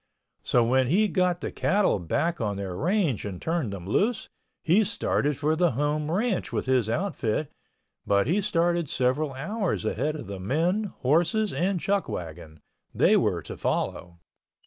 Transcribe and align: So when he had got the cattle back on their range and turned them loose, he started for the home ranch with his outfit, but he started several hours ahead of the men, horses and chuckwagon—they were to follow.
So 0.41 0.63
when 0.63 0.87
he 0.87 1.03
had 1.03 1.13
got 1.13 1.41
the 1.41 1.51
cattle 1.51 1.99
back 1.99 2.41
on 2.41 2.57
their 2.57 2.75
range 2.75 3.23
and 3.23 3.39
turned 3.39 3.71
them 3.71 3.85
loose, 3.85 4.29
he 4.63 4.83
started 4.83 5.37
for 5.37 5.55
the 5.55 5.73
home 5.73 6.09
ranch 6.09 6.51
with 6.51 6.65
his 6.65 6.89
outfit, 6.89 7.51
but 8.07 8.25
he 8.25 8.41
started 8.41 8.89
several 8.89 9.31
hours 9.33 9.85
ahead 9.85 10.15
of 10.15 10.25
the 10.25 10.39
men, 10.39 10.85
horses 11.01 11.53
and 11.53 11.79
chuckwagon—they 11.79 13.15
were 13.15 13.43
to 13.43 13.55
follow. 13.55 14.17